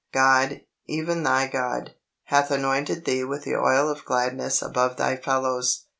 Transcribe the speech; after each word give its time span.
"God, 0.11 0.61
even 0.87 1.21
thy 1.21 1.45
God, 1.45 1.93
hath 2.23 2.49
anointed 2.49 3.05
thee 3.05 3.23
with 3.23 3.43
the 3.43 3.53
oil 3.53 3.87
of 3.87 4.03
gladness 4.03 4.59
above 4.63 4.97
thy 4.97 5.15
fellows." 5.15 5.85